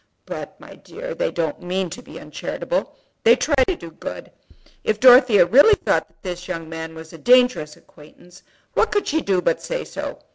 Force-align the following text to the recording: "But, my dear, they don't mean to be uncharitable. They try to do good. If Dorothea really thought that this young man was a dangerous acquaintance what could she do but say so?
"But, 0.25 0.59
my 0.59 0.73
dear, 0.77 1.13
they 1.13 1.29
don't 1.29 1.61
mean 1.61 1.91
to 1.91 2.01
be 2.01 2.17
uncharitable. 2.19 2.97
They 3.23 3.35
try 3.35 3.63
to 3.67 3.75
do 3.75 3.91
good. 3.91 4.31
If 4.83 4.99
Dorothea 4.99 5.45
really 5.45 5.75
thought 5.75 6.07
that 6.07 6.23
this 6.23 6.47
young 6.47 6.67
man 6.67 6.95
was 6.95 7.13
a 7.13 7.19
dangerous 7.19 7.77
acquaintance 7.77 8.41
what 8.73 8.91
could 8.91 9.05
she 9.07 9.21
do 9.21 9.43
but 9.43 9.61
say 9.61 9.85
so? 9.85 10.17